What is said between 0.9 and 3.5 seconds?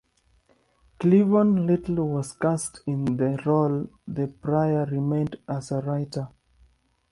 Cleavon Little was cast in the